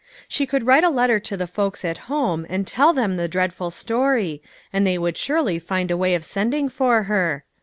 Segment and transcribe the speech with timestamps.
[0.27, 3.69] She could write a letter to the folks at home and tell them the dreadful
[3.69, 4.41] story,
[4.73, 7.43] and they would surely find a way of sending for her.